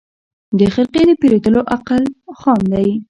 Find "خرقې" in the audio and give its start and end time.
0.73-1.01